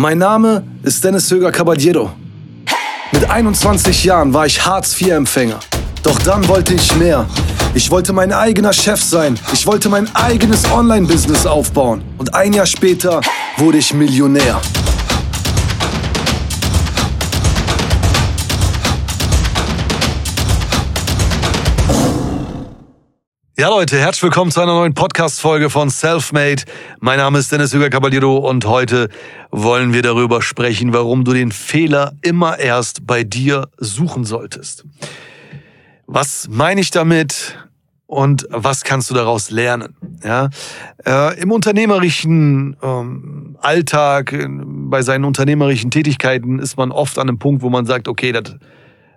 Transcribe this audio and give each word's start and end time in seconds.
Mein 0.00 0.18
Name 0.18 0.62
ist 0.84 1.02
Dennis 1.02 1.28
Höger 1.28 1.50
Caballero. 1.50 2.12
Mit 3.10 3.28
21 3.28 4.04
Jahren 4.04 4.32
war 4.32 4.46
ich 4.46 4.64
Hartz-IV-Empfänger. 4.64 5.58
Doch 6.04 6.16
dann 6.20 6.46
wollte 6.46 6.74
ich 6.74 6.94
mehr. 6.94 7.26
Ich 7.74 7.90
wollte 7.90 8.12
mein 8.12 8.32
eigener 8.32 8.72
Chef 8.72 9.02
sein. 9.02 9.36
Ich 9.52 9.66
wollte 9.66 9.88
mein 9.88 10.08
eigenes 10.14 10.70
Online-Business 10.70 11.46
aufbauen. 11.46 12.02
Und 12.16 12.32
ein 12.32 12.52
Jahr 12.52 12.66
später 12.66 13.20
wurde 13.56 13.78
ich 13.78 13.92
Millionär. 13.92 14.60
Ja, 23.60 23.70
Leute, 23.70 23.98
herzlich 23.98 24.22
willkommen 24.22 24.52
zu 24.52 24.60
einer 24.60 24.74
neuen 24.74 24.94
Podcast-Folge 24.94 25.68
von 25.68 25.90
Selfmade. 25.90 26.62
Mein 27.00 27.18
Name 27.18 27.40
ist 27.40 27.50
Dennis 27.50 27.74
Hüger 27.74 27.90
Caballero 27.90 28.36
und 28.36 28.64
heute 28.66 29.08
wollen 29.50 29.92
wir 29.92 30.02
darüber 30.02 30.42
sprechen, 30.42 30.92
warum 30.92 31.24
du 31.24 31.32
den 31.32 31.50
Fehler 31.50 32.12
immer 32.22 32.60
erst 32.60 33.04
bei 33.04 33.24
dir 33.24 33.66
suchen 33.76 34.22
solltest. 34.22 34.84
Was 36.06 36.46
meine 36.48 36.80
ich 36.80 36.92
damit 36.92 37.58
und 38.06 38.46
was 38.48 38.84
kannst 38.84 39.10
du 39.10 39.14
daraus 39.14 39.50
lernen? 39.50 39.96
Ja, 40.22 40.50
äh, 41.04 41.40
Im 41.40 41.50
unternehmerischen 41.50 42.76
ähm, 42.80 43.58
Alltag, 43.60 44.36
bei 44.48 45.02
seinen 45.02 45.24
unternehmerischen 45.24 45.90
Tätigkeiten 45.90 46.60
ist 46.60 46.76
man 46.76 46.92
oft 46.92 47.18
an 47.18 47.28
einem 47.28 47.40
Punkt, 47.40 47.62
wo 47.62 47.70
man 47.70 47.86
sagt, 47.86 48.06
okay, 48.06 48.30
das 48.30 48.54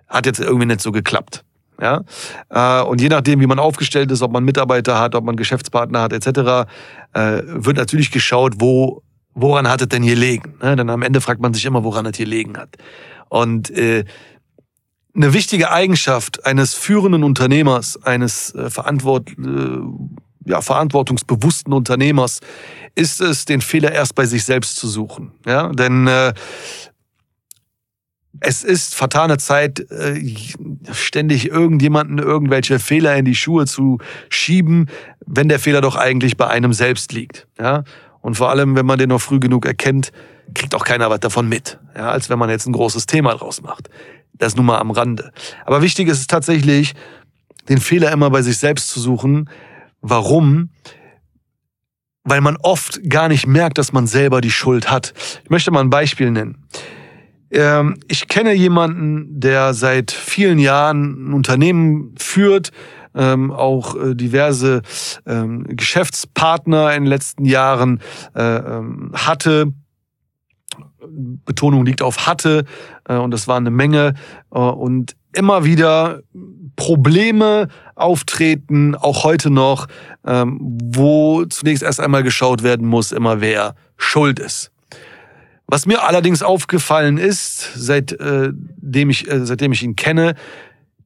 hat 0.08 0.26
jetzt 0.26 0.40
irgendwie 0.40 0.66
nicht 0.66 0.80
so 0.80 0.90
geklappt. 0.90 1.44
Ja? 1.80 2.02
Äh, 2.48 2.84
und 2.84 3.00
je 3.00 3.08
nachdem, 3.08 3.40
wie 3.40 3.46
man 3.46 3.58
aufgestellt 3.58 4.10
ist, 4.10 4.22
ob 4.22 4.32
man 4.32 4.44
Mitarbeiter 4.44 4.98
hat, 4.98 5.14
ob 5.14 5.24
man 5.24 5.36
Geschäftspartner 5.36 6.02
hat, 6.02 6.12
etc., 6.12 6.68
äh, 7.14 7.42
wird 7.44 7.76
natürlich 7.76 8.10
geschaut, 8.10 8.54
wo, 8.58 9.02
woran 9.34 9.68
hat 9.68 9.80
es 9.82 9.88
denn 9.88 10.02
hier 10.02 10.16
liegen. 10.16 10.54
Ne? 10.62 10.76
Denn 10.76 10.90
am 10.90 11.02
Ende 11.02 11.20
fragt 11.20 11.40
man 11.40 11.54
sich 11.54 11.64
immer, 11.64 11.84
woran 11.84 12.06
es 12.06 12.16
hier 12.16 12.26
liegen 12.26 12.56
hat. 12.56 12.76
Und 13.28 13.70
äh, 13.70 14.04
eine 15.14 15.34
wichtige 15.34 15.70
Eigenschaft 15.70 16.46
eines 16.46 16.74
führenden 16.74 17.22
Unternehmers, 17.22 18.02
eines 18.02 18.54
äh, 18.54 18.70
verantwort, 18.70 19.30
äh, 19.30 19.78
ja, 20.44 20.60
verantwortungsbewussten 20.60 21.72
Unternehmers, 21.72 22.40
ist 22.94 23.20
es, 23.20 23.44
den 23.44 23.60
Fehler 23.60 23.92
erst 23.92 24.14
bei 24.14 24.26
sich 24.26 24.44
selbst 24.44 24.76
zu 24.76 24.88
suchen. 24.88 25.32
Ja? 25.46 25.68
Denn 25.68 26.06
äh, 26.06 26.32
es 28.40 28.64
ist 28.64 28.94
vertane 28.94 29.38
Zeit, 29.38 29.80
äh, 29.90 30.20
ständig 30.90 31.50
irgendjemanden 31.50 32.18
irgendwelche 32.18 32.78
Fehler 32.78 33.16
in 33.16 33.24
die 33.24 33.34
Schuhe 33.34 33.66
zu 33.66 33.98
schieben, 34.28 34.88
wenn 35.26 35.48
der 35.48 35.58
Fehler 35.58 35.80
doch 35.80 35.96
eigentlich 35.96 36.36
bei 36.36 36.48
einem 36.48 36.72
selbst 36.72 37.12
liegt. 37.12 37.46
Ja? 37.58 37.84
Und 38.20 38.36
vor 38.36 38.50
allem, 38.50 38.74
wenn 38.76 38.86
man 38.86 38.98
den 38.98 39.10
noch 39.10 39.20
früh 39.20 39.38
genug 39.38 39.66
erkennt, 39.66 40.12
kriegt 40.54 40.74
auch 40.74 40.84
keiner 40.84 41.10
was 41.10 41.20
davon 41.20 41.48
mit, 41.48 41.78
ja? 41.96 42.10
als 42.10 42.30
wenn 42.30 42.38
man 42.38 42.50
jetzt 42.50 42.66
ein 42.66 42.72
großes 42.72 43.06
Thema 43.06 43.34
draus 43.34 43.62
macht. 43.62 43.88
Das 44.34 44.56
nur 44.56 44.64
mal 44.64 44.78
am 44.78 44.90
Rande. 44.90 45.32
Aber 45.64 45.82
wichtig 45.82 46.08
ist 46.08 46.18
es 46.18 46.26
tatsächlich, 46.26 46.94
den 47.68 47.78
Fehler 47.78 48.10
immer 48.12 48.30
bei 48.30 48.42
sich 48.42 48.58
selbst 48.58 48.88
zu 48.88 48.98
suchen. 48.98 49.48
Warum? 50.00 50.70
Weil 52.24 52.40
man 52.40 52.56
oft 52.56 53.08
gar 53.08 53.28
nicht 53.28 53.46
merkt, 53.46 53.78
dass 53.78 53.92
man 53.92 54.06
selber 54.06 54.40
die 54.40 54.50
Schuld 54.50 54.90
hat. 54.90 55.12
Ich 55.44 55.50
möchte 55.50 55.70
mal 55.70 55.80
ein 55.80 55.90
Beispiel 55.90 56.30
nennen. 56.30 56.66
Ähm, 57.52 57.98
ich 58.08 58.28
kenne 58.28 58.54
jemanden, 58.54 59.40
der 59.40 59.74
seit 59.74 60.10
vielen 60.10 60.58
Jahren 60.58 61.30
ein 61.30 61.32
Unternehmen 61.34 62.14
führt, 62.18 62.70
ähm, 63.14 63.50
auch 63.50 63.94
äh, 63.94 64.14
diverse 64.14 64.80
ähm, 65.26 65.64
Geschäftspartner 65.68 66.94
in 66.94 67.04
den 67.04 67.10
letzten 67.10 67.44
Jahren 67.44 68.00
äh, 68.34 68.60
hatte. 69.12 69.72
Betonung 71.04 71.84
liegt 71.84 72.00
auf 72.00 72.26
hatte 72.26 72.64
äh, 73.06 73.16
und 73.16 73.32
das 73.32 73.48
war 73.48 73.56
eine 73.56 73.70
Menge 73.70 74.14
und 74.48 75.14
immer 75.34 75.64
wieder 75.64 76.20
Probleme 76.76 77.68
auftreten, 77.94 78.94
auch 78.94 79.24
heute 79.24 79.50
noch, 79.50 79.86
wo 80.22 81.44
zunächst 81.46 81.82
erst 81.82 82.00
einmal 82.00 82.22
geschaut 82.22 82.62
werden 82.62 82.86
muss, 82.86 83.12
immer 83.12 83.40
wer 83.40 83.74
schuld 83.96 84.38
ist. 84.38 84.72
Was 85.72 85.86
mir 85.86 86.02
allerdings 86.06 86.42
aufgefallen 86.42 87.16
ist, 87.16 87.70
seitdem 87.74 89.08
ich, 89.08 89.26
äh, 89.30 89.46
seitdem 89.46 89.72
ich 89.72 89.82
ihn 89.82 89.96
kenne, 89.96 90.34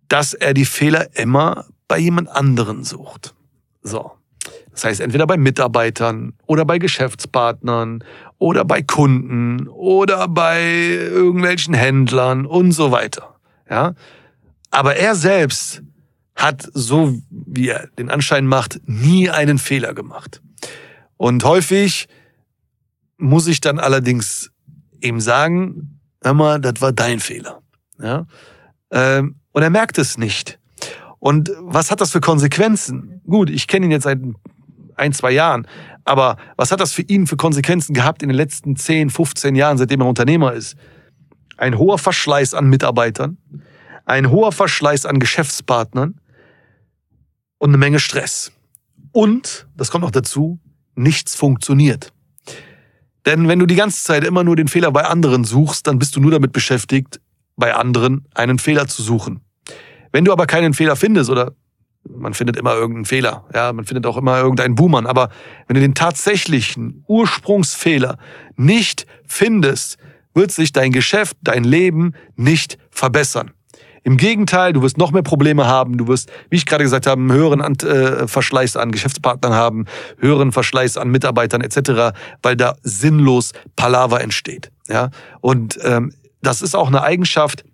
dass 0.08 0.34
er 0.34 0.54
die 0.54 0.64
Fehler 0.64 1.16
immer 1.16 1.66
bei 1.86 1.98
jemand 2.00 2.28
anderen 2.28 2.82
sucht. 2.82 3.36
So. 3.84 4.10
Das 4.72 4.82
heißt, 4.82 5.00
entweder 5.00 5.24
bei 5.28 5.36
Mitarbeitern 5.36 6.32
oder 6.46 6.64
bei 6.64 6.78
Geschäftspartnern 6.78 8.02
oder 8.38 8.64
bei 8.64 8.82
Kunden 8.82 9.68
oder 9.68 10.26
bei 10.26 10.60
irgendwelchen 10.64 11.74
Händlern 11.74 12.44
und 12.44 12.72
so 12.72 12.90
weiter. 12.90 13.36
Ja. 13.70 13.94
Aber 14.72 14.96
er 14.96 15.14
selbst 15.14 15.80
hat, 16.34 16.68
so 16.74 17.16
wie 17.30 17.68
er 17.68 17.86
den 18.00 18.10
Anschein 18.10 18.48
macht, 18.48 18.80
nie 18.84 19.30
einen 19.30 19.58
Fehler 19.58 19.94
gemacht. 19.94 20.42
Und 21.16 21.44
häufig 21.44 22.08
muss 23.16 23.46
ich 23.46 23.60
dann 23.60 23.78
allerdings 23.78 24.50
ihm 25.06 25.20
sagen, 25.20 26.00
hör 26.22 26.34
mal, 26.34 26.60
das 26.60 26.80
war 26.80 26.92
dein 26.92 27.20
Fehler. 27.20 27.62
Ja? 27.98 28.26
Ähm, 28.90 29.36
und 29.52 29.62
er 29.62 29.70
merkt 29.70 29.98
es 29.98 30.18
nicht. 30.18 30.58
Und 31.18 31.50
was 31.60 31.90
hat 31.90 32.00
das 32.00 32.12
für 32.12 32.20
Konsequenzen? 32.20 33.20
Gut, 33.26 33.50
ich 33.50 33.66
kenne 33.66 33.86
ihn 33.86 33.92
jetzt 33.92 34.04
seit 34.04 34.20
ein, 34.96 35.12
zwei 35.12 35.30
Jahren, 35.30 35.66
aber 36.04 36.36
was 36.56 36.70
hat 36.70 36.80
das 36.80 36.92
für 36.92 37.02
ihn 37.02 37.26
für 37.26 37.36
Konsequenzen 37.36 37.94
gehabt 37.94 38.22
in 38.22 38.28
den 38.28 38.36
letzten 38.36 38.76
10, 38.76 39.10
15 39.10 39.54
Jahren, 39.54 39.78
seitdem 39.78 40.00
er 40.00 40.06
Unternehmer 40.06 40.52
ist? 40.52 40.76
Ein 41.56 41.78
hoher 41.78 41.98
Verschleiß 41.98 42.54
an 42.54 42.68
Mitarbeitern, 42.68 43.38
ein 44.04 44.30
hoher 44.30 44.52
Verschleiß 44.52 45.06
an 45.06 45.18
Geschäftspartnern 45.18 46.20
und 47.58 47.70
eine 47.70 47.78
Menge 47.78 47.98
Stress. 47.98 48.52
Und, 49.12 49.66
das 49.76 49.90
kommt 49.90 50.04
noch 50.04 50.10
dazu, 50.10 50.60
nichts 50.94 51.34
funktioniert. 51.34 52.12
Denn 53.26 53.48
wenn 53.48 53.58
du 53.58 53.66
die 53.66 53.74
ganze 53.74 54.02
Zeit 54.02 54.24
immer 54.24 54.44
nur 54.44 54.56
den 54.56 54.68
Fehler 54.68 54.92
bei 54.92 55.04
anderen 55.04 55.44
suchst, 55.44 55.86
dann 55.86 55.98
bist 55.98 56.14
du 56.16 56.20
nur 56.20 56.30
damit 56.30 56.52
beschäftigt, 56.52 57.20
bei 57.56 57.74
anderen 57.74 58.26
einen 58.34 58.58
Fehler 58.58 58.86
zu 58.86 59.02
suchen. 59.02 59.40
Wenn 60.12 60.24
du 60.24 60.32
aber 60.32 60.46
keinen 60.46 60.74
Fehler 60.74 60.96
findest 60.96 61.28
oder 61.28 61.52
man 62.08 62.34
findet 62.34 62.56
immer 62.56 62.74
irgendeinen 62.74 63.04
Fehler, 63.04 63.44
ja, 63.52 63.72
man 63.72 63.84
findet 63.84 64.06
auch 64.06 64.16
immer 64.16 64.38
irgendeinen 64.38 64.76
Buhmann, 64.76 65.06
aber 65.06 65.30
wenn 65.66 65.74
du 65.74 65.80
den 65.80 65.94
tatsächlichen 65.94 67.04
Ursprungsfehler 67.08 68.16
nicht 68.54 69.06
findest, 69.26 69.98
wird 70.32 70.52
sich 70.52 70.72
dein 70.72 70.92
Geschäft, 70.92 71.36
dein 71.42 71.64
Leben 71.64 72.12
nicht 72.36 72.78
verbessern. 72.90 73.50
Im 74.06 74.16
Gegenteil, 74.16 74.72
du 74.72 74.82
wirst 74.82 74.98
noch 74.98 75.10
mehr 75.10 75.24
Probleme 75.24 75.66
haben. 75.66 75.98
Du 75.98 76.06
wirst, 76.06 76.30
wie 76.48 76.54
ich 76.58 76.64
gerade 76.64 76.84
gesagt 76.84 77.08
habe, 77.08 77.20
einen 77.20 77.32
höheren 77.32 77.60
äh, 77.60 78.28
Verschleiß 78.28 78.76
an 78.76 78.92
Geschäftspartnern 78.92 79.52
haben, 79.52 79.86
höheren 80.20 80.52
Verschleiß 80.52 80.96
an 80.96 81.08
Mitarbeitern 81.08 81.60
etc., 81.60 82.16
weil 82.40 82.54
da 82.54 82.76
sinnlos 82.84 83.50
Palaver 83.74 84.20
entsteht. 84.20 84.70
Ja, 84.86 85.10
und 85.40 85.76
ähm, 85.82 86.12
das 86.40 86.62
ist 86.62 86.76
auch 86.76 86.86
eine 86.86 87.02
Eigenschaft, 87.02 87.64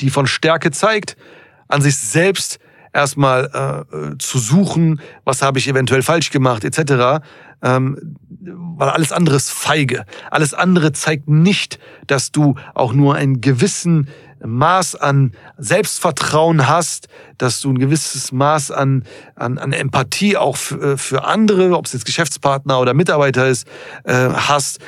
die 0.00 0.08
von 0.08 0.26
Stärke 0.26 0.70
zeigt, 0.70 1.18
an 1.68 1.82
sich 1.82 1.98
selbst 1.98 2.58
erstmal 2.94 3.84
äh, 3.92 4.16
zu 4.16 4.38
suchen, 4.38 5.02
was 5.26 5.42
habe 5.42 5.58
ich 5.58 5.68
eventuell 5.68 6.00
falsch 6.00 6.30
gemacht 6.30 6.64
etc. 6.64 7.22
Ähm, 7.60 8.16
weil 8.28 8.88
alles 8.88 9.12
andere 9.12 9.36
ist 9.36 9.50
feige. 9.50 10.06
Alles 10.30 10.54
andere 10.54 10.92
zeigt 10.92 11.28
nicht, 11.28 11.78
dass 12.06 12.32
du 12.32 12.54
auch 12.72 12.94
nur 12.94 13.16
einen 13.16 13.42
gewissen 13.42 14.08
Maß 14.44 14.96
an 14.96 15.32
Selbstvertrauen 15.58 16.68
hast, 16.68 17.08
dass 17.38 17.60
du 17.60 17.72
ein 17.72 17.78
gewisses 17.78 18.32
Maß 18.32 18.70
an, 18.70 19.04
an, 19.34 19.58
an 19.58 19.72
Empathie 19.72 20.36
auch 20.36 20.56
für, 20.56 20.92
äh, 20.92 20.96
für 20.96 21.24
andere, 21.24 21.76
ob 21.76 21.86
es 21.86 21.92
jetzt 21.92 22.06
Geschäftspartner 22.06 22.80
oder 22.80 22.94
Mitarbeiter 22.94 23.46
ist, 23.48 23.66
äh, 24.04 24.30
hast. 24.30 24.78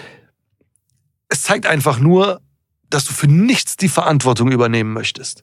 Es 1.28 1.42
zeigt 1.42 1.66
einfach 1.66 1.98
nur, 1.98 2.41
dass 2.91 3.04
du 3.04 3.12
für 3.12 3.27
nichts 3.27 3.77
die 3.77 3.89
Verantwortung 3.89 4.50
übernehmen 4.50 4.92
möchtest. 4.92 5.42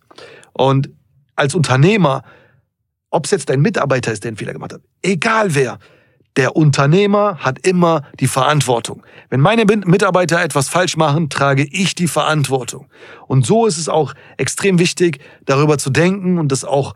Und 0.53 0.89
als 1.35 1.53
Unternehmer, 1.53 2.23
ob 3.09 3.25
es 3.25 3.31
jetzt 3.31 3.49
dein 3.49 3.61
Mitarbeiter 3.61 4.11
ist, 4.11 4.23
der 4.23 4.29
einen 4.29 4.37
Fehler 4.37 4.53
gemacht 4.53 4.73
hat, 4.73 4.81
egal 5.01 5.53
wer, 5.53 5.79
der 6.37 6.55
Unternehmer 6.55 7.37
hat 7.39 7.65
immer 7.65 8.03
die 8.19 8.27
Verantwortung. 8.27 9.03
Wenn 9.29 9.39
meine 9.39 9.65
Mitarbeiter 9.65 10.41
etwas 10.41 10.69
falsch 10.69 10.97
machen, 10.97 11.29
trage 11.29 11.63
ich 11.63 11.95
die 11.95 12.07
Verantwortung. 12.07 12.87
Und 13.27 13.45
so 13.45 13.65
ist 13.65 13.77
es 13.77 13.89
auch 13.89 14.13
extrem 14.37 14.79
wichtig, 14.79 15.19
darüber 15.45 15.77
zu 15.77 15.89
denken 15.89 16.37
und 16.37 16.51
das 16.51 16.65
auch 16.65 16.93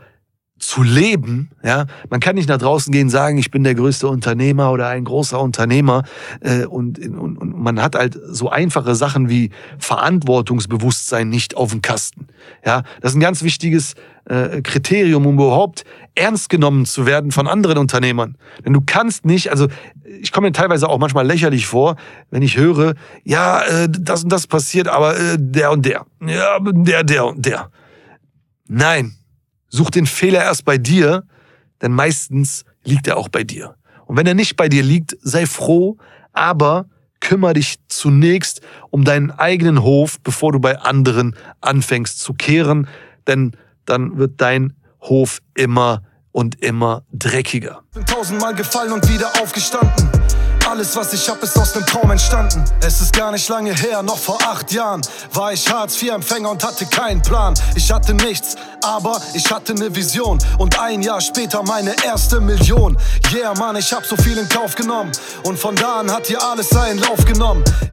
zu 0.59 0.83
leben, 0.83 1.49
ja, 1.63 1.85
man 2.09 2.19
kann 2.19 2.35
nicht 2.35 2.49
nach 2.49 2.57
draußen 2.57 2.91
gehen 2.91 3.07
und 3.07 3.09
sagen, 3.09 3.37
ich 3.37 3.51
bin 3.51 3.63
der 3.63 3.75
größte 3.75 4.07
Unternehmer 4.07 4.71
oder 4.71 4.87
ein 4.87 5.05
großer 5.05 5.39
Unternehmer 5.39 6.03
äh, 6.41 6.65
und, 6.65 6.99
und, 6.99 7.37
und 7.37 7.59
man 7.59 7.81
hat 7.81 7.95
halt 7.95 8.19
so 8.27 8.49
einfache 8.49 8.95
Sachen 8.95 9.29
wie 9.29 9.49
Verantwortungsbewusstsein 9.77 11.29
nicht 11.29 11.55
auf 11.55 11.71
dem 11.71 11.81
Kasten. 11.81 12.27
Ja, 12.65 12.83
das 13.01 13.11
ist 13.11 13.17
ein 13.17 13.21
ganz 13.21 13.43
wichtiges 13.43 13.95
äh, 14.25 14.61
Kriterium, 14.61 15.25
um 15.25 15.35
überhaupt 15.35 15.83
ernst 16.15 16.49
genommen 16.49 16.85
zu 16.85 17.05
werden 17.05 17.31
von 17.31 17.47
anderen 17.47 17.77
Unternehmern. 17.77 18.37
Denn 18.65 18.73
du 18.73 18.81
kannst 18.85 19.25
nicht, 19.25 19.51
also 19.51 19.67
ich 20.21 20.31
komme 20.31 20.47
mir 20.47 20.53
teilweise 20.53 20.89
auch 20.89 20.99
manchmal 20.99 21.25
lächerlich 21.25 21.67
vor, 21.67 21.95
wenn 22.29 22.41
ich 22.41 22.57
höre, 22.57 22.95
ja, 23.23 23.61
äh, 23.61 23.87
das 23.89 24.23
und 24.23 24.31
das 24.31 24.47
passiert, 24.47 24.87
aber 24.87 25.17
äh, 25.17 25.37
der 25.39 25.71
und 25.71 25.85
der, 25.85 26.05
ja, 26.25 26.59
der, 26.59 27.03
der 27.03 27.25
und 27.25 27.45
der. 27.45 27.71
Nein, 28.67 29.15
Such 29.69 29.91
den 29.91 30.05
Fehler 30.05 30.43
erst 30.43 30.65
bei 30.65 30.77
dir, 30.77 31.23
denn 31.81 31.93
meistens 31.93 32.65
liegt 32.83 33.07
er 33.07 33.17
auch 33.17 33.29
bei 33.29 33.43
dir. 33.43 33.75
Und 34.05 34.17
wenn 34.17 34.27
er 34.27 34.33
nicht 34.33 34.55
bei 34.55 34.69
dir 34.69 34.83
liegt, 34.83 35.15
sei 35.21 35.45
froh, 35.45 35.97
aber 36.33 36.87
kümmere 37.19 37.53
dich 37.53 37.77
zunächst 37.87 38.61
um 38.89 39.03
deinen 39.03 39.31
eigenen 39.31 39.83
Hof, 39.83 40.19
bevor 40.21 40.51
du 40.51 40.59
bei 40.59 40.79
anderen 40.79 41.35
anfängst 41.61 42.19
zu 42.19 42.33
kehren, 42.33 42.87
denn 43.27 43.55
dann 43.85 44.17
wird 44.17 44.41
dein 44.41 44.73
Hof 45.01 45.39
immer 45.53 46.03
und 46.31 46.61
immer 46.61 47.03
dreckiger. 47.11 47.83
Tausendmal 48.05 48.55
gefallen 48.55 48.93
und 48.93 49.07
wieder 49.09 49.29
aufgestanden. 49.41 50.18
Alles, 50.69 50.95
was 50.95 51.11
ich 51.13 51.27
hab, 51.27 51.41
ist 51.41 51.57
aus 51.57 51.73
nem 51.73 51.83
Traum 51.83 52.11
entstanden. 52.11 52.63
Es 52.81 53.01
ist 53.01 53.11
gar 53.13 53.31
nicht 53.31 53.49
lange 53.49 53.73
her, 53.73 54.03
noch 54.03 54.19
vor 54.19 54.37
acht 54.43 54.71
Jahren 54.71 55.01
war 55.33 55.51
ich 55.51 55.67
Hartz-IV-Empfänger 55.67 56.47
und 56.47 56.63
hatte 56.63 56.85
keinen 56.85 57.23
Plan. 57.23 57.55
Ich 57.73 57.91
hatte 57.91 58.13
nichts, 58.13 58.55
aber 58.83 59.19
ich 59.33 59.49
hatte 59.51 59.73
ne 59.73 59.95
Vision. 59.95 60.37
Und 60.59 60.79
ein 60.79 61.01
Jahr 61.01 61.21
später 61.21 61.63
meine 61.63 61.95
erste 62.05 62.39
Million. 62.39 62.95
Yeah, 63.33 63.55
Mann, 63.55 63.77
ich 63.77 63.91
hab 63.91 64.05
so 64.05 64.15
viel 64.15 64.37
in 64.37 64.47
Kauf 64.47 64.75
genommen. 64.75 65.11
Und 65.41 65.57
von 65.57 65.75
da 65.75 66.01
an 66.01 66.11
hat 66.11 66.27
hier 66.27 66.41
alles 66.43 66.69
seinen 66.69 66.99
Lauf 66.99 67.25
genommen. 67.25 67.63